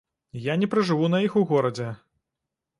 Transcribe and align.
Я 0.45 0.55
не 0.61 0.69
пражыву 0.71 1.11
на 1.17 1.21
іх 1.27 1.37
у 1.43 1.45
горадзе. 1.53 1.93